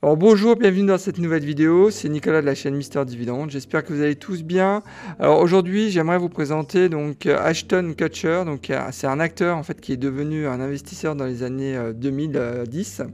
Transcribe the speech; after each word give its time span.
Alors 0.00 0.16
bonjour, 0.16 0.54
bienvenue 0.54 0.86
dans 0.86 0.96
cette 0.96 1.18
nouvelle 1.18 1.44
vidéo, 1.44 1.90
c'est 1.90 2.08
Nicolas 2.08 2.40
de 2.40 2.46
la 2.46 2.54
chaîne 2.54 2.76
Mister 2.76 3.04
Dividende, 3.04 3.50
j'espère 3.50 3.82
que 3.82 3.92
vous 3.92 4.00
allez 4.00 4.14
tous 4.14 4.44
bien. 4.44 4.84
Alors 5.18 5.40
aujourd'hui 5.40 5.90
j'aimerais 5.90 6.18
vous 6.18 6.28
présenter 6.28 6.88
donc 6.88 7.26
Ashton 7.26 7.94
Kutcher, 7.98 8.42
donc 8.46 8.70
euh, 8.70 8.80
c'est 8.92 9.08
un 9.08 9.18
acteur 9.18 9.56
en 9.56 9.64
fait 9.64 9.80
qui 9.80 9.92
est 9.92 9.96
devenu 9.96 10.46
un 10.46 10.60
investisseur 10.60 11.16
dans 11.16 11.24
les 11.24 11.42
années 11.42 11.76
2010. 11.96 13.00
Euh, 13.00 13.06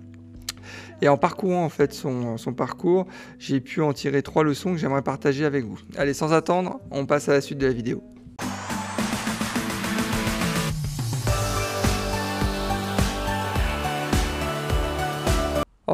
Et 1.00 1.08
en 1.08 1.16
parcourant 1.16 1.64
en 1.64 1.70
fait 1.70 1.94
son, 1.94 2.36
son 2.36 2.52
parcours, 2.52 3.06
j'ai 3.38 3.60
pu 3.60 3.80
en 3.80 3.94
tirer 3.94 4.22
trois 4.22 4.44
leçons 4.44 4.72
que 4.72 4.78
j'aimerais 4.78 5.00
partager 5.00 5.46
avec 5.46 5.64
vous. 5.64 5.78
Allez, 5.96 6.12
sans 6.12 6.34
attendre, 6.34 6.80
on 6.90 7.06
passe 7.06 7.30
à 7.30 7.32
la 7.32 7.40
suite 7.40 7.56
de 7.56 7.66
la 7.66 7.72
vidéo. 7.72 8.02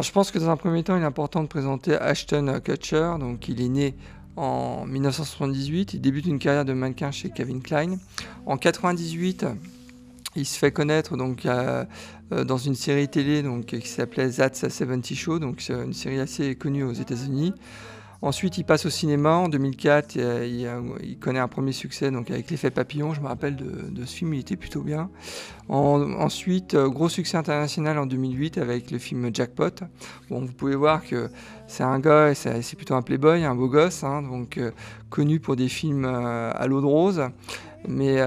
Alors 0.00 0.06
je 0.06 0.12
pense 0.12 0.30
que 0.30 0.38
dans 0.38 0.48
un 0.48 0.56
premier 0.56 0.82
temps, 0.82 0.96
il 0.96 1.02
est 1.02 1.04
important 1.04 1.42
de 1.42 1.46
présenter 1.46 1.94
Ashton 1.94 2.58
Kutcher. 2.64 3.16
Donc 3.20 3.48
il 3.48 3.60
est 3.60 3.68
né 3.68 3.94
en 4.34 4.86
1978, 4.86 5.92
il 5.92 6.00
débute 6.00 6.24
une 6.24 6.38
carrière 6.38 6.64
de 6.64 6.72
mannequin 6.72 7.10
chez 7.10 7.28
Calvin 7.28 7.60
Klein. 7.60 7.98
En 8.46 8.56
98, 8.56 9.44
il 10.36 10.46
se 10.46 10.58
fait 10.58 10.72
connaître 10.72 11.18
donc 11.18 11.44
euh, 11.44 11.84
dans 12.30 12.56
une 12.56 12.76
série 12.76 13.08
télé 13.08 13.42
donc 13.42 13.66
qui 13.66 13.86
s'appelait 13.86 14.30
That's 14.30 14.60
70 14.60 15.14
Show, 15.14 15.38
donc 15.38 15.62
une 15.68 15.92
série 15.92 16.18
assez 16.18 16.54
connue 16.54 16.84
aux 16.84 16.94
États-Unis. 16.94 17.52
Ensuite, 18.22 18.58
il 18.58 18.64
passe 18.64 18.84
au 18.84 18.90
cinéma 18.90 19.32
en 19.32 19.48
2004. 19.48 20.16
Il, 20.16 21.18
connaît 21.18 21.38
un 21.38 21.48
premier 21.48 21.72
succès 21.72 22.10
donc 22.10 22.30
avec 22.30 22.50
l'effet 22.50 22.70
papillon. 22.70 23.14
Je 23.14 23.20
me 23.20 23.26
rappelle 23.26 23.56
de, 23.56 24.04
ce 24.04 24.14
film, 24.14 24.34
il 24.34 24.40
était 24.40 24.56
plutôt 24.56 24.82
bien. 24.82 25.10
ensuite, 25.68 26.74
euh, 26.74 26.88
gros 26.88 27.08
succès 27.08 27.38
international 27.38 27.98
en 27.98 28.06
2008 28.06 28.58
avec 28.58 28.90
le 28.90 28.98
film 28.98 29.30
Jackpot. 29.32 29.84
Bon, 30.28 30.40
vous 30.40 30.52
pouvez 30.52 30.76
voir 30.76 31.02
que 31.04 31.30
c'est 31.66 31.82
un 31.82 31.98
gars, 31.98 32.34
c'est 32.34 32.76
plutôt 32.76 32.94
un 32.94 33.02
playboy, 33.02 33.44
un 33.44 33.54
beau 33.54 33.68
gosse, 33.68 34.04
hein, 34.04 34.22
donc 34.22 34.58
euh, 34.58 34.70
connu 35.08 35.40
pour 35.40 35.56
des 35.56 35.68
films 35.68 36.04
euh, 36.04 36.52
à 36.54 36.66
l'eau 36.66 36.82
de 36.82 36.86
rose. 36.86 37.22
Mais 37.88 38.18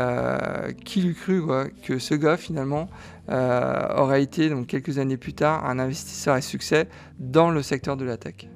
qui 0.83 1.03
l'eût 1.03 1.13
cru 1.13 1.43
que 1.83 1.99
ce 1.99 2.15
gars 2.15 2.37
finalement 2.37 2.89
aurait 3.29 4.23
été 4.23 4.49
donc 4.49 4.65
quelques 4.65 4.97
années 4.97 5.17
plus 5.17 5.35
tard 5.35 5.63
un 5.67 5.77
investisseur 5.77 6.33
à 6.33 6.41
succès 6.41 6.87
dans 7.19 7.51
le 7.51 7.61
secteur 7.61 7.95
de 7.95 8.03
la 8.03 8.17
tech? 8.17 8.47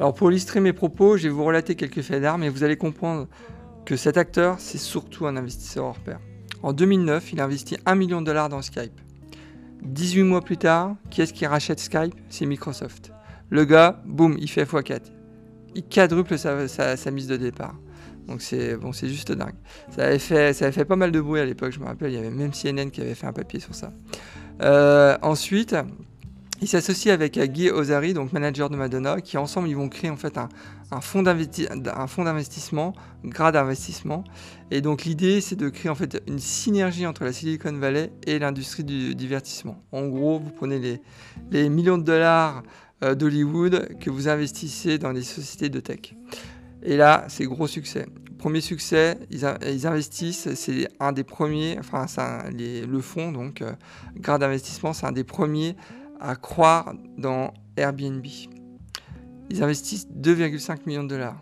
Alors 0.00 0.14
pour 0.14 0.30
illustrer 0.30 0.60
mes 0.60 0.72
propos, 0.72 1.16
je 1.16 1.24
vais 1.24 1.34
vous 1.34 1.44
relater 1.44 1.74
quelques 1.74 2.02
faits 2.02 2.22
d'armes 2.22 2.44
et 2.44 2.48
vous 2.48 2.62
allez 2.62 2.76
comprendre 2.76 3.26
que 3.84 3.96
cet 3.96 4.16
acteur, 4.16 4.56
c'est 4.60 4.78
surtout 4.78 5.26
un 5.26 5.36
investisseur 5.36 5.86
hors 5.86 5.98
pair. 5.98 6.20
En 6.62 6.72
2009, 6.72 7.32
il 7.32 7.40
investit 7.40 7.76
1 7.84 7.94
million 7.96 8.20
de 8.20 8.26
dollars 8.26 8.48
dans 8.48 8.62
Skype. 8.62 9.00
18 9.82 10.22
mois 10.22 10.40
plus 10.42 10.56
tard, 10.56 10.94
qui 11.10 11.22
est-ce 11.22 11.32
qui 11.32 11.46
rachète 11.46 11.80
Skype? 11.80 12.14
C'est 12.28 12.46
Microsoft. 12.46 13.12
Le 13.50 13.64
gars, 13.64 14.00
boum, 14.04 14.36
il 14.38 14.48
fait 14.48 14.64
x4. 14.64 15.00
Il 15.74 15.82
quadruple 15.84 16.38
sa, 16.38 17.10
mise 17.10 17.26
de 17.26 17.36
départ. 17.36 17.74
Donc 18.28 18.42
c'est 18.42 18.76
bon, 18.76 18.92
juste 18.92 19.32
dingue. 19.32 19.54
Ça 19.90 20.04
avait, 20.04 20.18
fait, 20.18 20.52
ça 20.52 20.66
avait 20.66 20.72
fait 20.72 20.84
pas 20.84 20.96
mal 20.96 21.10
de 21.10 21.20
bruit 21.20 21.40
à 21.40 21.44
l'époque, 21.44 21.72
je 21.72 21.80
me 21.80 21.86
rappelle, 21.86 22.12
il 22.12 22.14
y 22.14 22.18
avait 22.18 22.30
même 22.30 22.52
CNN 22.52 22.90
qui 22.90 23.00
avait 23.00 23.14
fait 23.14 23.26
un 23.26 23.32
papier 23.32 23.58
sur 23.58 23.74
ça. 23.74 23.92
Euh, 24.62 25.16
ensuite, 25.22 25.74
il 26.60 26.68
s'associe 26.68 27.12
avec 27.12 27.38
Guy 27.38 27.70
Ozari, 27.70 28.14
donc 28.14 28.32
manager 28.32 28.68
de 28.70 28.76
Madonna, 28.76 29.20
qui 29.20 29.38
ensemble 29.38 29.68
ils 29.68 29.76
vont 29.76 29.88
créer 29.88 30.10
en 30.10 30.16
fait 30.16 30.38
un, 30.38 30.48
un 30.90 31.00
fonds 31.00 31.22
d'investissement, 31.22 32.92
grade 33.24 33.54
d'investissement. 33.54 34.24
Et 34.70 34.80
donc 34.80 35.04
l'idée 35.04 35.40
c'est 35.40 35.56
de 35.56 35.68
créer 35.68 35.90
en 35.90 35.94
fait 35.94 36.22
une 36.26 36.38
synergie 36.38 37.06
entre 37.06 37.24
la 37.24 37.32
Silicon 37.32 37.72
Valley 37.72 38.12
et 38.26 38.38
l'industrie 38.38 38.84
du 38.84 39.14
divertissement. 39.14 39.82
En 39.92 40.06
gros, 40.06 40.38
vous 40.38 40.50
prenez 40.50 40.78
les, 40.78 41.00
les 41.50 41.68
millions 41.68 41.98
de 41.98 42.04
dollars 42.04 42.62
euh, 43.04 43.14
d'Hollywood 43.14 43.96
que 44.00 44.10
vous 44.10 44.28
investissez 44.28 44.98
dans 44.98 45.12
des 45.12 45.22
sociétés 45.22 45.68
de 45.68 45.78
tech. 45.78 46.14
Et 46.82 46.96
là, 46.96 47.24
c'est 47.28 47.44
gros 47.44 47.66
succès. 47.66 48.06
Premier 48.38 48.60
succès, 48.60 49.18
ils, 49.30 49.44
investissent, 49.86 50.54
c'est 50.54 50.88
un 51.00 51.10
des 51.10 51.24
premiers, 51.24 51.76
enfin 51.78 52.06
le 52.50 53.00
fonds, 53.00 53.32
donc 53.32 53.62
euh, 53.62 53.72
grade 54.16 54.40
d'investissement, 54.40 54.92
c'est 54.92 55.06
un 55.06 55.12
des 55.12 55.24
premiers 55.24 55.76
à 56.20 56.36
croire 56.36 56.94
dans 57.16 57.52
Airbnb. 57.76 58.26
Ils 59.50 59.62
investissent 59.62 60.08
2,5 60.08 60.80
millions 60.86 61.04
de 61.04 61.08
dollars. 61.08 61.40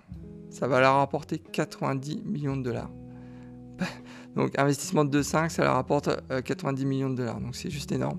Ça 0.50 0.68
va 0.68 0.80
leur 0.80 0.96
rapporter 0.96 1.38
90 1.38 2.22
millions 2.24 2.56
de 2.56 2.62
dollars. 2.62 2.90
Donc 4.36 4.58
investissement 4.58 5.04
de 5.04 5.22
2,5, 5.22 5.48
ça 5.48 5.64
leur 5.64 5.74
rapporte 5.74 6.10
90 6.44 6.82
euh, 6.82 6.86
millions 6.86 7.10
de 7.10 7.16
dollars. 7.16 7.40
Donc 7.40 7.56
c'est 7.56 7.70
juste 7.70 7.90
énorme. 7.90 8.18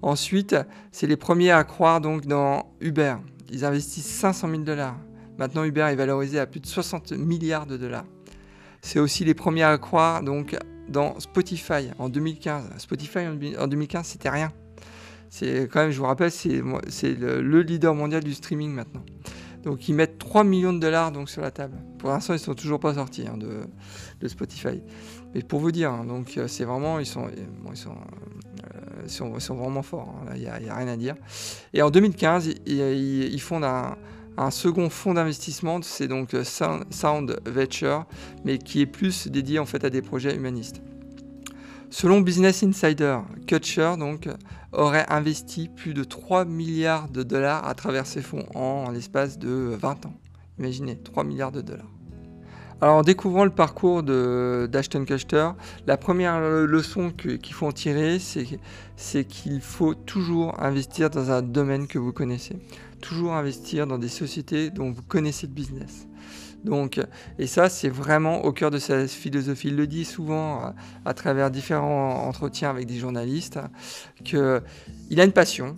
Ensuite, 0.00 0.56
c'est 0.92 1.06
les 1.06 1.16
premiers 1.16 1.50
à 1.50 1.64
croire 1.64 2.00
donc 2.00 2.26
dans 2.26 2.72
Uber. 2.80 3.16
Ils 3.50 3.64
investissent 3.64 4.06
500 4.06 4.48
000 4.48 4.62
dollars. 4.62 4.96
Maintenant, 5.38 5.64
Uber 5.64 5.82
est 5.90 5.96
valorisé 5.96 6.38
à 6.38 6.46
plus 6.46 6.60
de 6.60 6.66
60 6.66 7.12
milliards 7.12 7.66
de 7.66 7.76
dollars. 7.76 8.06
C'est 8.80 9.00
aussi 9.00 9.24
les 9.24 9.34
premiers 9.34 9.64
à 9.64 9.76
croire 9.76 10.22
donc 10.22 10.56
dans 10.88 11.18
Spotify 11.18 11.90
en 11.98 12.08
2015. 12.08 12.78
Spotify 12.78 13.26
en 13.58 13.66
2015, 13.66 14.06
c'était 14.06 14.30
rien. 14.30 14.52
C'est 15.28 15.68
quand 15.70 15.80
même, 15.80 15.90
je 15.90 15.98
vous 15.98 16.06
rappelle, 16.06 16.30
c'est 16.30 16.60
le, 16.60 17.62
leader 17.62 17.94
mondial 17.94 18.22
du 18.22 18.34
streaming 18.34 18.72
maintenant. 18.72 19.04
Donc 19.64 19.88
ils 19.88 19.94
mettent 19.94 20.18
3 20.18 20.44
millions 20.44 20.72
de 20.72 20.78
dollars 20.78 21.10
donc, 21.10 21.28
sur 21.28 21.42
la 21.42 21.50
table. 21.50 21.76
Pour 21.98 22.10
l'instant, 22.10 22.34
ils 22.34 22.36
ne 22.36 22.42
sont 22.42 22.54
toujours 22.54 22.78
pas 22.78 22.94
sortis 22.94 23.24
hein, 23.26 23.36
de, 23.36 24.28
Spotify. 24.28 24.80
Mais 25.34 25.42
pour 25.42 25.60
vous 25.60 25.72
dire, 25.72 25.90
hein, 25.90 26.06
euh, 26.36 26.46
c'est 26.46 26.64
vraiment, 26.64 27.00
ils 27.00 27.06
sont, 27.06 27.26
euh, 27.26 27.30
ils, 27.72 27.76
sont, 27.76 27.96
ils, 29.34 29.40
sont, 29.40 29.54
vraiment 29.56 29.82
forts. 29.82 30.14
Hein. 30.22 30.34
Il 30.36 30.42
n'y 30.42 30.46
a, 30.46 30.74
rien 30.74 30.86
à 30.86 30.96
dire. 30.96 31.16
Et 31.74 31.82
en 31.82 31.90
2015, 31.90 32.48
ils, 32.66 33.40
fondent 33.40 33.64
un, 33.64 33.96
un, 34.36 34.50
second 34.52 34.88
fonds 34.88 35.14
d'investissement. 35.14 35.82
C'est 35.82 36.06
donc 36.06 36.34
euh, 36.34 36.44
Sound 36.44 37.40
Venture, 37.44 38.06
mais 38.44 38.58
qui 38.58 38.80
est 38.80 38.86
plus 38.86 39.26
dédié 39.26 39.58
en 39.58 39.66
fait 39.66 39.84
à 39.84 39.90
des 39.90 40.00
projets 40.00 40.34
humanistes. 40.34 40.80
Selon 41.90 42.20
Business 42.20 42.62
Insider, 42.62 43.18
Kutcher 43.46 43.94
donc, 43.98 44.28
aurait 44.72 45.06
investi 45.08 45.68
plus 45.68 45.94
de 45.94 46.04
3 46.04 46.44
milliards 46.44 47.08
de 47.08 47.22
dollars 47.22 47.66
à 47.66 47.74
travers 47.74 48.06
ses 48.06 48.22
fonds 48.22 48.46
en, 48.54 48.90
l'espace 48.90 49.38
de 49.38 49.74
20 49.78 50.06
ans. 50.06 50.14
Imaginez, 50.58 50.96
3 50.96 51.24
milliards 51.24 51.52
de 51.52 51.60
dollars. 51.60 51.90
Alors 52.82 52.96
en 52.96 53.02
découvrant 53.02 53.44
le 53.44 53.50
parcours 53.50 54.02
d'Ashton 54.02 55.06
Kutcher, 55.06 55.50
la 55.86 55.96
première 55.96 56.40
leçon 56.40 57.10
qu'il 57.10 57.54
faut 57.54 57.66
en 57.66 57.72
tirer, 57.72 58.18
c'est 58.18 59.24
qu'il 59.24 59.60
faut 59.62 59.94
toujours 59.94 60.62
investir 60.62 61.08
dans 61.08 61.30
un 61.30 61.40
domaine 61.40 61.86
que 61.86 61.98
vous 61.98 62.12
connaissez. 62.12 62.58
Toujours 63.00 63.32
investir 63.32 63.86
dans 63.86 63.96
des 63.96 64.08
sociétés 64.08 64.68
dont 64.68 64.90
vous 64.90 65.02
connaissez 65.02 65.46
le 65.46 65.54
business. 65.54 66.06
Donc, 66.66 67.00
et 67.38 67.46
ça, 67.46 67.68
c'est 67.68 67.88
vraiment 67.88 68.44
au 68.44 68.52
cœur 68.52 68.72
de 68.72 68.78
sa 68.78 69.06
philosophie. 69.06 69.68
Il 69.68 69.76
le 69.76 69.86
dit 69.86 70.04
souvent 70.04 70.74
à, 71.04 71.14
travers 71.14 71.50
différents 71.50 72.26
entretiens 72.26 72.70
avec 72.70 72.86
des 72.86 72.98
journalistes, 72.98 73.60
qu'il 74.24 74.40
a 75.20 75.24
une 75.24 75.32
passion, 75.32 75.76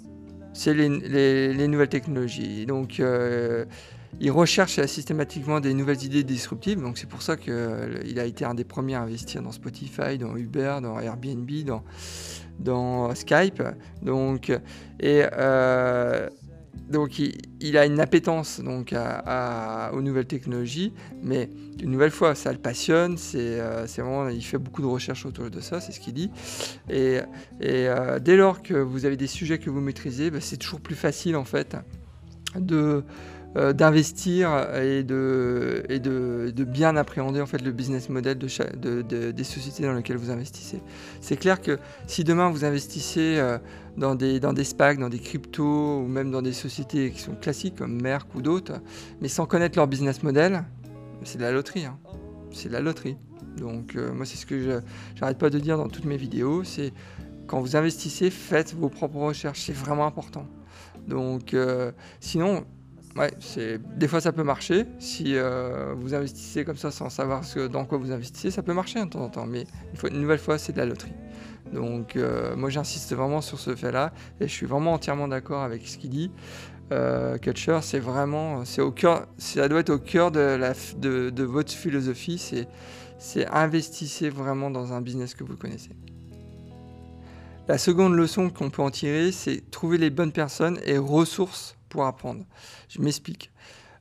c'est 0.54 0.72
les, 0.72 1.68
nouvelles 1.68 1.90
technologies. 1.90 2.64
Donc, 2.64 3.00
euh, 3.00 3.66
il 4.18 4.30
recherche 4.30 4.82
systématiquement 4.86 5.60
des 5.60 5.74
nouvelles 5.74 6.02
idées 6.02 6.24
disruptives. 6.24 6.80
Donc, 6.80 6.96
c'est 6.96 7.08
pour 7.08 7.20
ça 7.20 7.36
qu'il 7.36 8.18
a 8.18 8.24
été 8.24 8.46
un 8.46 8.54
des 8.54 8.64
premiers 8.64 8.94
à 8.94 9.02
investir 9.02 9.42
dans 9.42 9.52
Spotify, 9.52 10.16
dans 10.18 10.36
Uber, 10.36 10.78
dans 10.82 10.98
Airbnb, 10.98 11.50
dans, 12.58 13.14
Skype. 13.14 13.62
Donc, 14.00 14.50
et 15.00 15.22
euh, 15.34 16.30
donc 16.88 17.18
il, 17.18 17.76
a 17.76 17.86
une 17.86 18.00
appétence 18.00 18.60
donc 18.60 18.94
aux 18.94 20.02
nouvelles 20.02 20.26
technologies, 20.26 20.92
mais 21.22 21.50
une 21.82 21.90
nouvelle 21.90 22.10
fois, 22.10 22.34
ça 22.34 22.52
le 22.52 22.58
passionne. 22.58 23.16
Euh, 23.34 23.84
c'est 23.86 24.02
vraiment, 24.02 24.28
il 24.28 24.42
fait 24.42 24.58
beaucoup 24.58 24.82
de 24.82 24.86
recherches 24.86 25.26
autour 25.26 25.50
de 25.50 25.60
ça, 25.60 25.80
c'est 25.80 25.92
ce 25.92 26.00
qu'il 26.00 26.14
dit. 26.14 26.30
Et, 26.88 27.20
euh, 27.62 28.18
dès 28.18 28.36
lors 28.36 28.62
que 28.62 28.74
vous 28.74 29.04
avez 29.04 29.16
des 29.16 29.26
sujets 29.26 29.58
que 29.58 29.70
vous 29.70 29.80
maîtrisez, 29.80 30.30
bah, 30.30 30.40
c'est 30.40 30.56
toujours 30.56 30.80
plus 30.80 30.96
facile 30.96 31.36
en 31.36 31.44
fait 31.44 31.76
de 32.56 33.04
euh, 33.58 33.72
d'investir 33.72 34.68
et, 34.80 35.02
de, 35.02 35.82
et 35.88 35.98
de, 35.98 36.64
bien 36.64 36.96
appréhender 36.96 37.40
en 37.40 37.46
fait 37.46 37.60
le 37.60 37.72
business 37.72 38.08
model 38.08 38.38
de, 38.38 39.30
des 39.32 39.44
sociétés 39.44 39.82
dans 39.82 39.94
lesquelles 39.94 40.16
vous 40.16 40.30
investissez. 40.30 40.80
C'est 41.20 41.36
clair 41.36 41.60
que 41.60 41.78
si 42.06 42.22
demain 42.22 42.50
vous 42.50 42.64
investissez 42.64 43.36
euh, 43.38 43.58
dans, 43.96 44.14
des, 44.14 44.38
dans 44.38 44.52
des 44.52 44.62
SPAC, 44.62 44.98
dans 44.98 45.08
des 45.08 45.18
cryptos 45.18 45.98
ou 45.98 46.06
même 46.06 46.30
dans 46.30 46.42
des 46.42 46.52
sociétés 46.52 47.10
qui 47.10 47.20
sont 47.20 47.34
classiques 47.34 47.74
comme 47.74 48.00
Merck 48.00 48.32
ou 48.36 48.42
d'autres, 48.42 48.74
mais 49.20 49.28
sans 49.28 49.46
connaître 49.46 49.76
leur 49.76 49.88
business 49.88 50.22
model, 50.22 50.62
c'est 51.24 51.38
de 51.38 51.42
la 51.42 51.50
loterie. 51.50 51.86
Hein. 51.86 51.98
C'est 52.52 52.68
de 52.68 52.74
la 52.74 52.80
loterie. 52.80 53.16
Donc 53.56 53.96
euh, 53.96 54.12
moi 54.12 54.24
c'est 54.24 54.36
ce 54.36 54.46
que 54.46 54.80
j'arrête 55.16 55.38
pas 55.38 55.50
de 55.50 55.58
dire 55.58 55.78
dans 55.78 55.88
toutes 55.88 56.04
mes 56.04 56.16
vidéos, 56.16 56.62
c'est 56.62 56.92
quand 57.48 57.60
vous 57.60 57.74
investissez, 57.74 58.30
faites 58.30 58.72
vos 58.72 58.88
propres 58.88 59.18
recherches, 59.18 59.62
c'est 59.66 59.72
vraiment 59.76 60.06
important. 60.06 60.46
Donc 61.08 61.56
sinon, 62.20 62.66
Ouais, 63.18 63.32
des 63.96 64.06
fois 64.06 64.20
ça 64.20 64.30
peut 64.30 64.44
marcher. 64.44 64.86
Si 65.00 65.34
euh, 65.34 65.92
vous 65.96 66.14
investissez 66.14 66.64
comme 66.64 66.76
ça 66.76 66.92
sans 66.92 67.10
savoir 67.10 67.42
dans 67.68 67.84
quoi 67.84 67.98
vous 67.98 68.12
investissez, 68.12 68.52
ça 68.52 68.62
peut 68.62 68.72
marcher 68.72 69.04
de 69.04 69.10
temps 69.10 69.24
en 69.24 69.28
temps. 69.28 69.46
Mais 69.46 69.64
une, 70.08 70.20
nouvelle 70.20 70.38
fois, 70.38 70.56
c'est 70.56 70.72
de 70.72 70.78
la 70.78 70.86
loterie. 70.86 71.14
Donc 71.72 72.14
euh, 72.14 72.54
moi 72.54 72.70
j'insiste 72.70 73.12
vraiment 73.16 73.40
sur 73.40 73.58
ce 73.58 73.74
fait-là 73.74 74.12
et 74.40 74.46
je 74.46 74.52
suis 74.52 74.66
vraiment 74.66 74.92
entièrement 74.92 75.26
d'accord 75.26 75.64
avec 75.64 75.86
ce 75.88 75.98
qu'il 75.98 76.10
dit. 76.10 76.30
Culture, 77.42 77.82
c'est 77.82 77.98
vraiment, 77.98 78.64
c'est 78.64 78.80
au 78.80 78.92
cœur, 78.92 79.26
ça 79.36 79.68
doit 79.68 79.80
être 79.80 79.90
au 79.90 79.98
cœur 79.98 80.30
de, 80.30 80.40
la, 80.40 80.72
de 80.96 81.44
votre 81.44 81.70
philosophie, 81.70 82.38
c'est 83.18 83.46
investissez 83.52 84.30
vraiment 84.30 84.70
dans 84.70 84.94
un 84.94 85.02
business 85.02 85.34
que 85.34 85.44
vous 85.44 85.56
connaissez. 85.56 85.90
La 87.66 87.76
seconde 87.76 88.14
leçon 88.14 88.48
qu'on 88.48 88.70
peut 88.70 88.80
en 88.80 88.90
tirer, 88.90 89.32
c'est 89.32 89.70
trouver 89.70 89.98
les 89.98 90.08
bonnes 90.08 90.32
personnes 90.32 90.80
et 90.86 90.96
ressources 90.96 91.77
pour 91.88 92.04
apprendre. 92.04 92.44
Je 92.88 93.00
m'explique. 93.00 93.50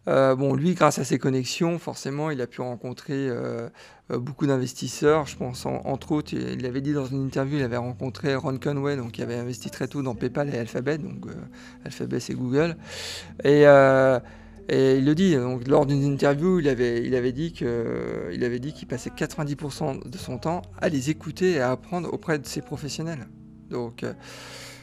Euh, 0.07 0.35
bon, 0.35 0.55
lui, 0.55 0.73
grâce 0.73 0.99
à 0.99 1.03
ses 1.03 1.19
connexions, 1.19 1.79
forcément, 1.79 2.31
il 2.31 2.39
a 2.41 2.47
pu 2.47 2.61
rencontrer 2.61 3.13
euh, 3.13 3.67
euh, 4.11 4.19
beaucoup 4.19 4.47
d'investisseurs. 4.47 5.25
Je 5.25 5.35
pense, 5.35 5.65
entre 5.65 6.13
autres, 6.13 6.33
il 6.33 6.65
avait 6.65 6.81
dit 6.81 6.93
dans 6.93 7.05
une 7.05 7.25
interview, 7.25 7.57
il 7.57 7.63
avait 7.63 7.77
rencontré 7.77 8.35
Ron 8.35 8.57
Conway, 8.57 8.95
donc 8.95 9.13
qui 9.13 9.21
avait 9.21 9.35
investi 9.35 9.69
très 9.69 9.87
tôt 9.87 10.01
dans 10.01 10.15
PayPal 10.15 10.53
et 10.53 10.57
Alphabet, 10.57 10.97
donc 10.97 11.25
Alphabet 11.83 12.19
c'est 12.19 12.35
Google. 12.35 12.77
Et, 13.43 13.63
il 14.69 15.05
le 15.05 15.15
dit, 15.15 15.35
donc, 15.35 15.65
lors 15.67 15.85
d'une 15.85 16.03
interview, 16.03 16.59
il 16.59 16.67
avait, 16.67 17.05
il 17.05 17.15
avait 17.15 17.31
dit 17.31 17.53
qu'il 17.53 18.87
passait 18.87 19.09
90% 19.09 20.09
de 20.09 20.17
son 20.17 20.37
temps 20.37 20.61
à 20.79 20.89
les 20.89 21.09
écouter 21.09 21.51
et 21.51 21.59
à 21.61 21.71
apprendre 21.71 22.13
auprès 22.13 22.39
de 22.39 22.45
ses 22.45 22.61
professionnels. 22.61 23.27
Donc 23.69 24.05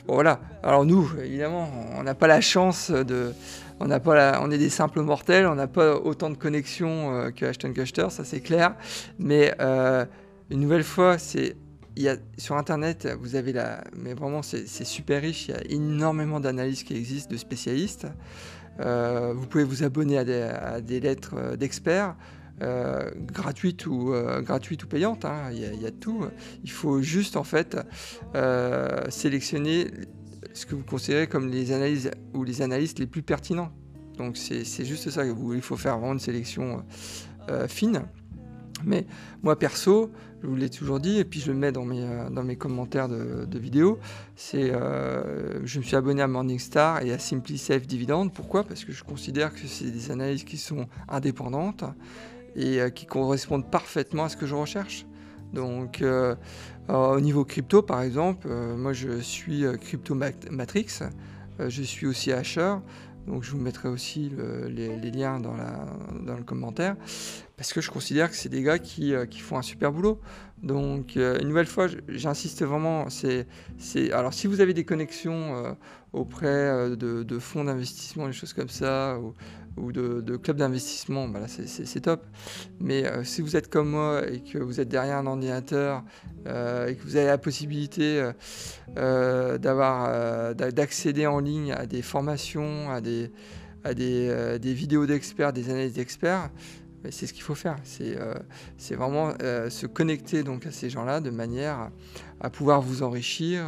voilà. 0.06 0.40
Alors 0.62 0.84
nous, 0.84 1.10
évidemment, 1.22 1.68
on 1.96 2.02
n'a 2.02 2.14
pas 2.14 2.26
la 2.26 2.40
chance 2.40 2.90
de 2.90 3.32
on, 3.80 3.86
n'a 3.86 4.00
pas 4.00 4.40
on 4.42 4.50
est 4.50 4.58
des 4.58 4.70
simples 4.70 5.00
mortels, 5.00 5.46
on 5.46 5.54
n'a 5.54 5.66
pas 5.66 5.96
autant 5.96 6.30
de 6.30 6.36
connexions 6.36 7.14
euh, 7.14 7.30
que 7.30 7.46
Ashton 7.46 7.72
Kutcher, 7.72 8.10
ça 8.10 8.24
c'est 8.24 8.40
clair. 8.40 8.74
Mais 9.18 9.54
euh, 9.60 10.04
une 10.50 10.60
nouvelle 10.60 10.84
fois, 10.84 11.18
c'est 11.18 11.56
il 11.96 12.02
y 12.02 12.08
a, 12.08 12.16
sur 12.38 12.56
Internet, 12.56 13.08
vous 13.20 13.36
avez 13.36 13.52
la, 13.52 13.84
mais 13.96 14.14
vraiment 14.14 14.42
c'est, 14.42 14.66
super 14.66 15.22
riche. 15.22 15.48
Il 15.48 15.54
y 15.54 15.58
a 15.58 15.62
énormément 15.70 16.40
d'analyses 16.40 16.82
qui 16.82 16.96
existent 16.96 17.32
de 17.32 17.36
spécialistes. 17.36 18.06
Euh, 18.80 19.32
vous 19.34 19.46
pouvez 19.46 19.62
vous 19.62 19.84
abonner 19.84 20.18
à 20.18 20.80
des, 20.80 21.00
lettres 21.00 21.56
d'experts. 21.56 22.16
Gratuites 22.60 23.86
ou 23.86 24.12
gratuites 24.42 24.84
ou 24.84 24.86
payantes, 24.86 25.24
hein. 25.24 25.50
il, 25.52 25.80
y 25.80 25.86
a, 25.86 25.90
tout. 25.90 26.24
Il 26.62 26.70
faut 26.70 27.02
juste 27.02 27.36
en 27.36 27.44
fait 27.44 27.76
sélectionner 29.08 29.90
ce 30.54 30.66
que 30.66 30.74
vous 30.74 30.84
considérez 30.84 31.26
comme 31.26 31.48
les 31.48 31.72
analyses 31.72 32.10
ou 32.32 32.44
les 32.44 32.62
analystes 32.62 32.98
les 32.98 33.06
plus 33.06 33.22
pertinents. 33.22 33.72
Donc 34.16 34.36
c'est 34.36 34.84
juste 34.84 35.10
ça, 35.10 35.24
il 35.26 35.60
faut 35.60 35.76
faire 35.76 35.98
vraiment 35.98 36.14
une 36.14 36.20
sélection 36.20 36.84
euh, 37.50 37.68
fine. 37.68 38.02
Mais 38.84 39.06
moi 39.42 39.58
perso, 39.58 40.10
je 40.42 40.46
vous 40.46 40.56
l'ai 40.56 40.68
toujours 40.68 41.00
dit, 41.00 41.18
et 41.18 41.24
puis 41.24 41.40
je 41.40 41.50
le 41.50 41.58
mets 41.58 41.72
dans 41.72 41.84
mes, 41.84 42.02
euh, 42.02 42.28
dans 42.28 42.42
mes 42.42 42.56
commentaires 42.56 43.08
de, 43.08 43.58
vidéos, 43.58 43.98
c'est 44.36 44.72
euh, 44.72 45.64
je 45.64 45.78
me 45.78 45.84
suis 45.84 45.96
abonné 45.96 46.22
à 46.22 46.28
Morningstar 46.28 47.02
et 47.02 47.12
à 47.12 47.18
Simply 47.18 47.56
Safe 47.56 47.86
Dividend. 47.86 48.28
Pourquoi? 48.28 48.62
Parce 48.62 48.84
que 48.84 48.92
je 48.92 49.02
considère 49.02 49.52
que 49.52 49.66
c'est 49.66 49.90
des 49.90 50.10
analyses 50.10 50.44
qui 50.44 50.58
sont 50.58 50.86
indépendantes 51.08 51.84
et 52.56 52.78
qui 52.94 53.06
correspondent 53.06 53.70
parfaitement 53.70 54.24
à 54.24 54.28
ce 54.28 54.36
que 54.36 54.46
je 54.46 54.54
recherche. 54.54 55.06
Donc 55.52 56.02
au 56.88 57.20
niveau 57.20 57.44
crypto, 57.44 57.82
par 57.82 58.02
exemple, 58.02 58.46
euh, 58.50 58.76
moi 58.76 58.92
je 58.92 59.18
suis 59.20 59.64
euh, 59.64 59.76
Crypto 59.76 60.14
Matrix, 60.14 61.00
euh, 61.60 61.70
je 61.70 61.82
suis 61.82 62.06
aussi 62.06 62.30
Asher, 62.32 62.74
donc 63.26 63.42
je 63.42 63.50
vous 63.52 63.58
mettrai 63.58 63.88
aussi 63.88 64.30
les, 64.68 65.10
liens 65.10 65.40
dans, 65.40 65.54
le 65.54 66.42
commentaire, 66.42 66.94
parce 67.56 67.72
que 67.72 67.80
je 67.80 67.90
considère 67.90 68.28
que 68.28 68.36
c'est 68.36 68.50
des 68.50 68.62
gars 68.62 68.78
qui, 68.78 69.14
font 69.38 69.56
un 69.56 69.62
super 69.62 69.92
boulot. 69.92 70.20
Donc 70.62 71.16
une 71.16 71.48
nouvelle 71.48 71.66
fois, 71.66 71.86
j'insiste 72.08 72.62
vraiment, 72.62 73.06
alors 74.12 74.34
si 74.34 74.46
vous 74.46 74.60
avez 74.60 74.74
des 74.74 74.84
connexions 74.84 75.74
auprès 76.12 76.90
de, 76.98 77.22
de 77.22 77.38
fonds 77.38 77.64
d'investissement, 77.64 78.26
des 78.26 78.34
choses 78.34 78.52
comme 78.52 78.68
ça, 78.68 79.18
ou, 79.18 79.32
ou 79.76 79.92
de, 79.92 80.36
clubs 80.36 80.56
d'investissement, 80.56 81.28
bah 81.28 81.40
c'est 81.46 82.00
top. 82.00 82.24
Mais 82.80 83.04
euh, 83.04 83.24
si 83.24 83.42
vous 83.42 83.56
êtes 83.56 83.68
comme 83.68 83.90
moi 83.90 84.22
et 84.30 84.40
que 84.40 84.58
vous 84.58 84.80
êtes 84.80 84.88
derrière 84.88 85.18
un 85.18 85.26
ordinateur 85.26 86.04
euh, 86.46 86.88
et 86.88 86.96
que 86.96 87.02
vous 87.02 87.16
avez 87.16 87.26
la 87.26 87.38
possibilité 87.38 88.30
euh, 88.96 89.58
d'accéder 89.58 91.26
en 91.26 91.40
ligne 91.40 91.72
à 91.72 91.86
des 91.86 92.02
formations, 92.02 92.90
à 92.90 93.00
des 93.00 93.30
vidéos 94.62 95.06
d'experts, 95.06 95.52
des 95.52 95.70
analyses 95.70 95.94
d'experts, 95.94 96.50
bah, 97.02 97.10
c'est 97.10 97.26
ce 97.26 97.32
qu'il 97.32 97.42
faut 97.42 97.54
faire. 97.54 97.76
C'est 97.84 98.94
vraiment 98.94 99.34
se 99.40 99.86
connecter 99.86 100.42
donc 100.42 100.66
à 100.66 100.70
ces 100.70 100.90
gens-là 100.90 101.20
de 101.20 101.30
manière 101.30 101.90
à 102.40 102.50
pouvoir 102.50 102.80
vous 102.80 103.02
enrichir 103.02 103.64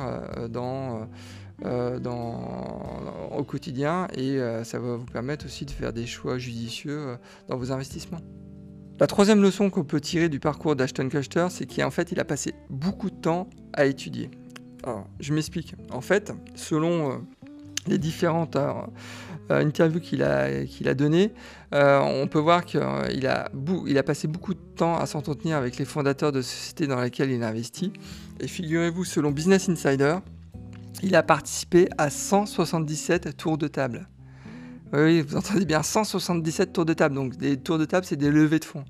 dans 0.50 1.08
euh, 1.64 1.98
au 3.34 3.44
quotidien 3.44 4.08
et 4.14 4.38
euh, 4.38 4.62
ça 4.62 4.78
va 4.78 4.96
vous 4.96 5.06
permettre 5.06 5.46
aussi 5.46 5.64
de 5.64 5.70
faire 5.70 5.90
des 5.90 6.04
choix 6.04 6.36
judicieux 6.36 6.98
euh, 6.98 7.16
dans 7.48 7.56
vos 7.56 7.72
investissements. 7.72 8.20
La 9.00 9.06
troisième 9.06 9.40
leçon 9.40 9.70
qu'on 9.70 9.84
peut 9.84 10.00
tirer 10.00 10.28
du 10.28 10.38
parcours 10.38 10.76
d'Ashton 10.76 11.08
Kutcher, 11.08 11.46
c'est 11.48 11.64
qu'en 11.64 11.90
fait, 11.90 12.12
il 12.12 12.20
a 12.20 12.26
passé 12.26 12.52
beaucoup 12.68 13.08
de 13.08 13.16
temps 13.16 13.48
à 13.72 13.86
étudier. 13.86 14.30
Je 15.18 15.34
m'explique. 15.34 15.74
En 15.90 16.00
fait, 16.00 16.32
selon 16.54 17.20
les 17.88 17.98
différentes 17.98 18.56
interviews 19.50 20.00
qu'il 20.00 20.22
a, 20.22 20.64
qu'il 20.64 20.88
a 20.88 20.94
données, 20.94 21.32
on 21.72 22.26
peut 22.30 22.38
voir 22.38 22.64
qu'il 22.64 22.80
a, 22.80 23.50
il 23.86 23.98
a 23.98 24.02
passé 24.02 24.28
beaucoup 24.28 24.54
de 24.54 24.60
temps 24.76 24.96
à 24.96 25.04
s'entretenir 25.04 25.56
avec 25.56 25.76
les 25.76 25.84
fondateurs 25.84 26.32
de 26.32 26.40
sociétés 26.40 26.86
dans 26.86 27.00
lesquelles 27.00 27.32
il 27.32 27.42
a 27.42 27.48
investi. 27.48 27.92
Et 28.40 28.46
figurez-vous, 28.46 29.04
selon 29.04 29.30
Business 29.30 29.68
Insider, 29.68 30.18
il 31.02 31.14
a 31.16 31.22
participé 31.22 31.88
à 31.98 32.10
177 32.10 33.36
tours 33.36 33.58
de 33.58 33.68
table. 33.68 34.08
Oui, 34.92 35.20
vous 35.20 35.36
entendez 35.36 35.64
bien, 35.64 35.82
177 35.82 36.72
tours 36.72 36.84
de 36.84 36.94
table. 36.94 37.14
Donc 37.14 37.36
des 37.36 37.56
tours 37.56 37.78
de 37.78 37.84
table, 37.84 38.06
c'est 38.06 38.16
des 38.16 38.30
levées 38.30 38.58
de 38.58 38.64
fonds. 38.64 38.84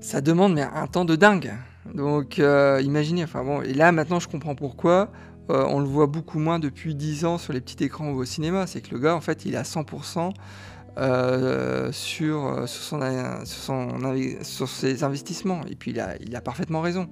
Ça 0.00 0.20
demande 0.20 0.58
un 0.58 0.86
temps 0.86 1.04
de 1.04 1.16
dingue. 1.16 1.52
Donc 1.94 2.38
euh, 2.38 2.80
imaginez, 2.82 3.24
enfin 3.24 3.44
bon, 3.44 3.62
et 3.62 3.74
là 3.74 3.92
maintenant 3.92 4.20
je 4.20 4.28
comprends 4.28 4.54
pourquoi. 4.54 5.10
Euh, 5.50 5.64
on 5.68 5.80
le 5.80 5.86
voit 5.86 6.06
beaucoup 6.06 6.38
moins 6.38 6.58
depuis 6.58 6.94
10 6.94 7.24
ans 7.24 7.38
sur 7.38 7.54
les 7.54 7.62
petits 7.62 7.82
écrans 7.82 8.10
ou 8.10 8.18
au 8.18 8.24
cinéma. 8.26 8.66
C'est 8.66 8.82
que 8.82 8.94
le 8.94 9.00
gars, 9.00 9.14
en 9.14 9.22
fait, 9.22 9.46
il 9.46 9.54
est 9.54 9.56
à 9.56 9.62
100% 9.62 10.34
euh, 10.98 11.90
sur, 11.90 12.68
sur, 12.68 13.00
sur, 14.42 14.68
ses 14.68 15.04
investissements. 15.04 15.62
Et 15.70 15.74
puis 15.74 15.92
il 15.92 16.00
a, 16.00 16.16
il 16.20 16.36
a 16.36 16.42
parfaitement 16.42 16.82
raison. 16.82 17.08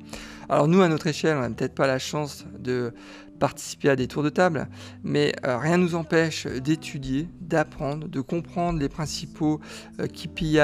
Alors 0.50 0.68
nous, 0.68 0.82
à 0.82 0.88
notre 0.88 1.06
échelle, 1.06 1.38
on 1.38 1.40
n'a 1.40 1.48
peut-être 1.48 1.74
pas 1.74 1.86
la 1.86 1.98
chance 1.98 2.44
de 2.58 2.92
participer 3.38 3.90
à 3.90 3.96
des 3.96 4.06
tours 4.08 4.22
de 4.22 4.28
table, 4.28 4.68
mais 5.04 5.34
euh, 5.44 5.58
rien 5.58 5.76
ne 5.76 5.82
nous 5.82 5.94
empêche 5.94 6.46
d'étudier, 6.46 7.28
d'apprendre, 7.40 8.08
de 8.08 8.20
comprendre 8.20 8.78
les 8.78 8.88
principaux 8.88 9.60
euh, 10.00 10.06
KPI, 10.06 10.58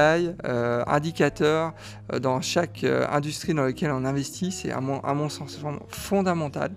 euh, 0.45 0.83
indicateurs 0.87 1.75
dans 2.21 2.41
chaque 2.41 2.85
industrie 2.85 3.55
dans 3.55 3.65
laquelle 3.65 3.91
on 3.93 4.05
investit. 4.05 4.53
C'est 4.53 4.71
à 4.71 4.81
mon, 4.81 5.29
sens 5.29 5.59
fondamental. 5.89 6.73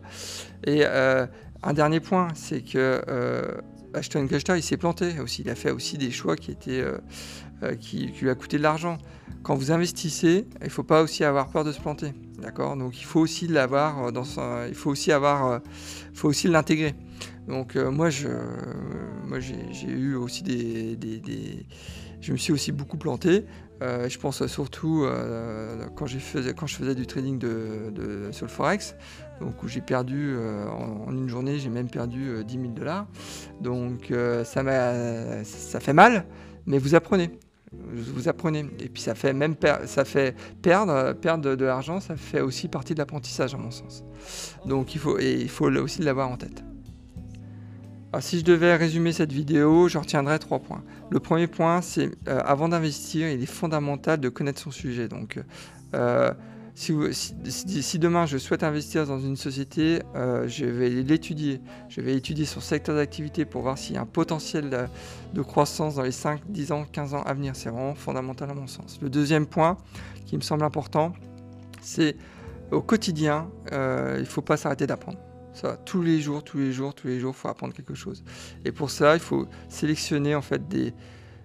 Et 0.66 0.86
un 0.86 1.74
dernier 1.74 2.00
point, 2.00 2.30
c'est 2.36 2.62
que 2.62 3.02
Ashton 3.94 4.28
Kutcher, 4.28 4.58
il 4.58 4.64
s'est 4.64 4.78
planté 4.78 5.20
aussi. 5.20 5.42
Il 5.42 5.50
a 5.50 5.56
fait 5.56 5.72
aussi 5.72 5.98
des 5.98 6.12
choix 6.12 6.36
qui 6.36 6.52
étaient 6.52 6.84
qui 7.80 8.08
lui 8.22 8.30
a 8.30 8.36
coûté 8.36 8.58
de 8.58 8.64
l'argent. 8.64 8.98
Quand 9.44 9.56
vous 9.56 9.72
investissez, 9.72 10.48
il 10.62 10.66
ne 10.66 10.70
faut 10.70 10.84
pas 10.84 11.02
aussi 11.02 11.24
avoir 11.24 11.50
peur 11.50 11.64
de 11.64 11.72
se 11.72 11.80
planter. 11.80 12.14
D'accord 12.40 12.76
Donc 12.76 13.00
il 13.00 13.06
faut 13.06 13.22
aussi 13.22 13.48
l'avoir 13.48 14.06
euh, 14.06 14.12
dans 14.12 14.24
il 14.68 14.76
faut 14.76 14.90
aussi 14.90 15.12
avoir 15.12 15.48
euh, 15.48 15.60
faut 16.14 16.28
aussi 16.28 16.48
l'intégrer. 16.48 16.96
Donc 17.48 17.76
euh, 17.76 17.92
moi 17.92 18.10
je 18.10 18.28
moi 19.26 19.40
j'ai 19.40 19.88
eu 19.88 20.16
aussi 20.16 20.44
des, 20.44 20.96
des, 20.96 21.66
je 22.22 22.32
me 22.32 22.38
suis 22.38 22.52
aussi 22.52 22.72
beaucoup 22.72 22.98
planté. 22.98 23.46
je 23.82 24.18
pense 24.18 24.46
surtout 24.48 25.06
quand, 25.96 26.08
faisais, 26.08 26.54
quand 26.54 26.68
je 26.68 26.76
faisais 26.76 26.96
du 26.96 27.06
trading 27.06 27.38
de, 27.38 27.92
de 27.92 28.32
sur 28.32 28.46
le 28.46 28.52
forex, 28.52 28.96
donc 29.42 29.62
où 29.64 29.68
j'ai 29.68 29.82
perdu 29.82 30.36
en, 30.38 31.12
une 31.12 31.30
journée, 31.30 31.60
j'ai 31.60 31.70
même 31.70 31.90
perdu 31.90 32.44
10 32.44 32.54
000 32.54 32.68
dollars. 32.74 33.08
Donc 33.62 34.14
ça 34.44 35.44
ça 35.44 35.80
fait 35.80 35.94
mal, 35.94 36.26
mais 36.66 36.78
vous 36.78 36.96
apprenez 36.96 37.32
vous 37.94 38.28
apprenez. 38.28 38.66
Et 38.80 38.90
puis 38.90 39.02
ça 39.02 39.16
fait 39.16 39.34
même 39.34 39.56
ça 39.86 40.06
fait 40.06 40.36
perdre, 40.62 41.14
perdre 41.14 41.56
de, 41.56 41.66
l'argent, 41.66 42.00
ça 42.00 42.16
fait 42.16 42.42
aussi 42.42 42.68
partie 42.68 42.94
de 42.94 43.00
l'apprentissage 43.00 43.54
à 43.54 43.58
mon 43.58 43.72
sens. 43.72 44.04
Donc 44.66 44.96
il 44.96 45.00
faut, 45.00 45.18
et 45.20 45.34
il 45.34 45.50
faut 45.50 45.70
aussi 45.70 46.02
l'avoir 46.02 46.30
en 46.30 46.38
tête. 46.38 46.64
Si 48.22 48.40
je 48.40 48.46
devais 48.46 48.76
résumer 48.76 49.12
cette 49.12 49.34
vidéo, 49.34 49.90
je 49.90 49.98
retiendrai 49.98 50.40
trois 50.40 50.60
points. 50.60 50.84
Le 51.10 51.20
premier 51.20 51.48
point, 51.48 51.82
c'est 51.82 52.12
euh, 52.30 52.40
avant 52.46 52.70
d'investir, 52.70 53.30
il 53.30 53.44
est 53.44 53.46
fondamental 53.46 54.22
de 54.22 54.30
connaître 54.30 54.62
son 54.62 54.72
sujet. 54.72 55.10
Donc 55.10 55.38
euh, 55.94 56.32
si, 56.76 58.00
demain 58.00 58.26
je 58.26 58.38
souhaite 58.38 58.64
investir 58.64 59.08
dans 59.08 59.20
une 59.20 59.38
société, 59.38 60.02
euh, 60.14 60.46
je 60.48 60.66
vais 60.66 60.90
l'étudier. 60.90 61.62
Je 61.88 62.02
vais 62.02 62.16
étudier 62.16 62.46
son 62.46 62.60
secteur 62.60 62.96
d'activité 62.96 63.46
pour 63.46 63.62
voir 63.62 63.78
s'il 63.78 63.96
y 63.96 63.98
a 63.98 64.02
un 64.02 64.06
potentiel 64.06 64.90
de, 65.34 65.42
croissance 65.42 65.96
dans 65.96 66.04
les 66.04 66.12
5, 66.12 66.42
10 66.50 66.72
ans, 66.74 66.86
15 66.92 67.14
ans 67.14 67.24
à 67.24 67.34
venir. 67.34 67.56
C'est 67.56 67.70
vraiment 67.70 67.96
fondamental 67.96 68.50
à 68.50 68.54
mon 68.54 68.68
sens. 68.68 69.00
Le 69.02 69.10
deuxième 69.10 69.46
point 69.46 69.78
qui 70.26 70.36
me 70.36 70.42
semble 70.42 70.64
important, 70.64 71.14
c'est 71.82 72.18
au 72.72 72.82
quotidien, 72.82 73.50
euh, 73.72 74.16
il 74.18 74.22
ne 74.22 74.26
faut 74.26 74.42
pas 74.42 74.58
s'arrêter 74.58 74.86
d'apprendre. 74.86 75.20
Ça, 75.54 75.78
tous 75.86 76.02
les 76.02 76.20
jours, 76.20 76.44
tous 76.44 76.58
les 76.58 76.74
jours, 76.74 76.94
tous 76.94 77.08
les 77.08 77.22
jours, 77.22 77.34
il 77.38 77.40
faut 77.40 77.48
apprendre 77.48 77.74
quelque 77.74 77.94
chose. 77.94 78.26
Et 78.66 78.74
pour 78.74 78.92
ça, 78.92 79.14
il 79.14 79.22
faut 79.22 79.48
sélectionner 79.70 80.36
en 80.36 80.42
fait 80.42 80.68
des, 80.68 80.94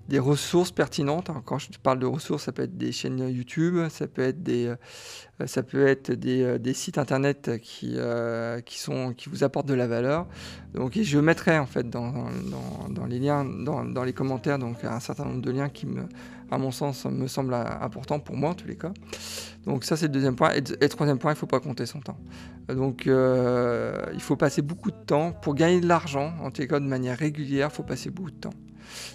des 0.09 0.19
ressources 0.19 0.73
pertinentes. 0.73 1.31
quand 1.45 1.59
je 1.59 1.69
parle 1.83 1.99
de 1.99 2.07
ressources, 2.07 2.45
ça 2.45 2.53
peut 2.53 2.63
être 2.63 2.77
des 2.77 2.93
chaînes 2.93 3.29
YouTube, 3.29 3.89
ça 3.91 4.07
peut 4.09 4.23
être 4.23 4.43
des, 4.43 4.67
euh, 5.41 5.47
ça 5.47 5.63
peut 5.63 5.87
être 5.87 6.13
des, 6.13 6.43
euh, 6.43 6.73
sites 6.73 6.99
internet 6.99 7.59
qui, 7.63 7.95
euh, 7.97 8.61
qui, 8.61 8.79
sont, 8.79 9.13
qui 9.13 9.29
vous 9.29 9.45
apportent 9.45 9.69
de 9.69 9.75
la 9.75 9.87
valeur. 9.87 10.27
Donc, 10.75 10.99
je 11.01 11.19
mettrai 11.19 11.59
en 11.59 11.67
fait 11.67 11.89
dans, 11.89 12.27
dans, 12.89 13.07
les 13.07 13.19
liens, 13.19 13.45
dans, 13.45 13.85
dans, 13.85 14.05
les 14.05 14.13
commentaires, 14.13 14.59
donc 14.59 14.85
un 14.85 15.01
certain 15.01 15.25
nombre 15.25 15.43
de 15.43 15.51
liens 15.51 15.69
qui, 15.69 15.87
à 16.51 16.59
mon 16.59 16.71
sens, 16.71 17.05
me 17.05 17.27
semblent 17.27 17.55
importants 17.55 18.19
pour 18.19 18.37
moi 18.37 18.51
en 18.51 18.55
tous 18.55 18.67
les 18.67 18.77
cas. 18.77 18.93
Donc 19.65 19.85
ça, 19.85 19.97
c'est 19.97 20.07
le 20.07 20.13
deuxième 20.13 20.37
point. 20.37 20.53
Et, 20.55 20.61
le 20.61 20.89
troisième 20.89 21.19
point, 21.19 21.33
il 21.33 21.35
ne 21.35 21.39
faut 21.39 21.47
pas 21.47 21.61
compter 21.61 21.87
son 21.87 22.01
temps. 22.01 22.19
Donc, 22.69 23.07
il 23.07 24.21
faut 24.21 24.37
passer 24.37 24.63
beaucoup 24.63 24.91
de 24.91 25.05
temps 25.07 25.33
pour 25.33 25.55
gagner 25.55 25.81
de 25.81 25.87
l'argent, 25.87 26.33
en 26.43 26.51
tous 26.51 26.63
les 26.63 26.69
cas 26.69 26.81
de 26.81 26.87
manière 26.87 27.19
régulière. 27.19 27.69
Il 27.71 27.75
faut 27.75 27.83
passer 27.83 28.11
beaucoup 28.11 28.31
de 28.31 28.37
temps. 28.37 28.55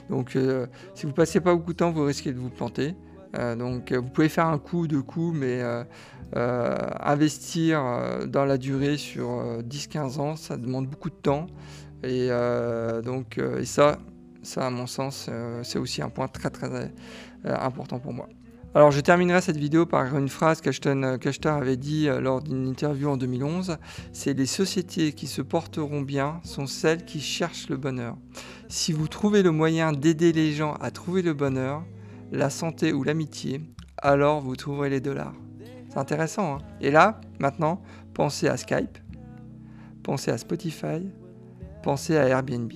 Donc, 0.10 0.36
euh, 0.36 0.68
si 0.94 1.06
vous 1.06 1.14
passez 1.14 1.40
pas 1.40 1.54
beaucoup 1.54 1.74
de 1.74 1.78
temps, 1.78 1.92
vous 1.92 2.04
risquez 2.04 2.32
de 2.32 2.40
vous 2.40 2.50
planter. 2.50 2.96
Euh, 3.38 3.56
donc, 3.56 3.92
euh, 3.92 4.00
vous 4.00 4.10
pouvez 4.10 4.30
faire 4.30 4.48
un 4.48 4.58
coup, 4.58 4.88
deux 4.88 5.02
coups, 5.02 5.38
mais 5.38 5.62
investir 6.34 7.82
dans 8.28 8.46
la 8.46 8.58
durée 8.58 8.98
sur 8.98 9.62
10-15 9.64 10.20
ans, 10.20 10.36
ça 10.36 10.58
demande 10.58 10.88
beaucoup 10.88 11.10
de 11.10 11.16
temps. 11.16 11.48
Et 12.04 12.30
donc, 13.04 13.38
et 13.38 13.66
ça, 13.66 14.00
ça, 14.42 14.68
à 14.68 14.70
mon 14.70 14.88
sens, 14.88 15.30
c'est 15.64 15.80
aussi 15.80 16.02
un 16.02 16.10
point 16.10 16.28
très 16.28 16.50
très 16.50 16.92
important 17.46 18.00
pour 18.00 18.14
moi. 18.14 18.28
Alors 18.76 18.92
je 18.92 19.00
terminerai 19.00 19.40
cette 19.40 19.56
vidéo 19.56 19.86
par 19.86 20.18
une 20.18 20.28
phrase 20.28 20.60
qu'Ashton 20.60 21.18
Kutcher 21.18 21.48
avait 21.48 21.78
dit 21.78 22.08
lors 22.20 22.42
d'une 22.42 22.68
interview 22.68 23.08
en 23.08 23.16
2011, 23.16 23.78
c'est 24.12 24.34
les 24.34 24.46
sociétés 24.46 25.14
qui 25.14 25.28
se 25.28 25.42
porteront 25.42 26.02
bien 26.02 26.42
sont 26.44 26.68
celles 26.68 27.06
qui 27.06 27.22
cherchent 27.22 27.70
le 27.70 27.78
bonheur. 27.78 28.18
Si 28.68 28.92
vous 28.92 29.08
trouvez 29.08 29.44
le 29.44 29.52
moyen 29.52 29.94
d'aider 29.94 30.34
les 30.34 30.52
gens 30.52 30.74
à 30.82 30.92
trouver 30.92 31.22
le 31.22 31.34
bonheur, 31.34 31.86
la 32.34 32.50
santé 32.50 32.92
ou 32.92 33.06
l'amitié, 33.06 33.62
alors 33.98 34.42
vous 34.42 34.58
trouverez 34.58 34.90
les 34.90 35.00
dollars. 35.00 35.36
C'est 35.88 35.98
intéressant. 35.98 36.56
Hein 36.56 36.62
Et 36.82 36.92
là, 36.92 37.22
maintenant, 37.40 37.82
pensez 38.14 38.50
à 38.50 38.58
Skype, 38.58 38.98
pensez 40.04 40.32
à 40.32 40.38
Spotify, 40.38 41.10
pensez 41.82 42.18
à 42.18 42.28
Airbnb. 42.28 42.74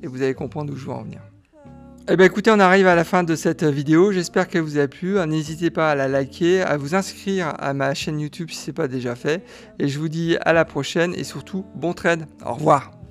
Et 0.00 0.06
vous 0.06 0.22
allez 0.22 0.34
comprendre 0.34 0.72
où 0.72 0.76
je 0.76 0.86
veux 0.86 0.92
en 0.92 1.02
venir. 1.02 1.31
Eh 2.08 2.16
bien 2.16 2.26
écoutez, 2.26 2.50
on 2.50 2.58
arrive 2.58 2.88
à 2.88 2.96
la 2.96 3.04
fin 3.04 3.22
de 3.22 3.36
cette 3.36 3.62
vidéo. 3.62 4.10
J'espère 4.10 4.48
qu'elle 4.48 4.62
vous 4.62 4.78
a 4.78 4.88
plu. 4.88 5.16
N'hésitez 5.26 5.70
pas 5.70 5.92
à 5.92 5.94
la 5.94 6.08
liker, 6.08 6.62
à 6.62 6.76
vous 6.76 6.96
inscrire 6.96 7.54
à 7.60 7.74
ma 7.74 7.94
chaîne 7.94 8.18
YouTube 8.18 8.50
si 8.50 8.56
ce 8.56 8.66
n'est 8.70 8.74
pas 8.74 8.88
déjà 8.88 9.14
fait. 9.14 9.44
Et 9.78 9.86
je 9.86 10.00
vous 10.00 10.08
dis 10.08 10.36
à 10.40 10.52
la 10.52 10.64
prochaine 10.64 11.14
et 11.14 11.22
surtout 11.22 11.64
bon 11.76 11.92
trade. 11.92 12.26
Au 12.44 12.54
revoir. 12.54 13.01